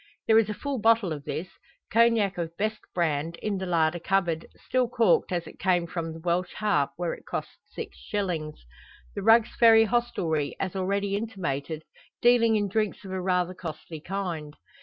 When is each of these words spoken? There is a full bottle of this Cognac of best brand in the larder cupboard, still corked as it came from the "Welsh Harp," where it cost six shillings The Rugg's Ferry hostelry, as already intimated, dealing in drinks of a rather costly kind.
There 0.25 0.39
is 0.39 0.49
a 0.49 0.55
full 0.55 0.79
bottle 0.79 1.13
of 1.13 1.25
this 1.25 1.47
Cognac 1.93 2.35
of 2.39 2.57
best 2.57 2.79
brand 2.91 3.35
in 3.35 3.59
the 3.59 3.67
larder 3.67 3.99
cupboard, 3.99 4.47
still 4.57 4.89
corked 4.89 5.31
as 5.31 5.45
it 5.45 5.59
came 5.59 5.85
from 5.85 6.11
the 6.11 6.19
"Welsh 6.19 6.53
Harp," 6.55 6.93
where 6.95 7.13
it 7.13 7.27
cost 7.27 7.59
six 7.69 7.99
shillings 7.99 8.65
The 9.13 9.21
Rugg's 9.21 9.53
Ferry 9.59 9.83
hostelry, 9.85 10.55
as 10.59 10.75
already 10.75 11.15
intimated, 11.15 11.83
dealing 12.19 12.55
in 12.55 12.67
drinks 12.67 13.05
of 13.05 13.11
a 13.11 13.21
rather 13.21 13.53
costly 13.53 13.99
kind. 14.01 14.55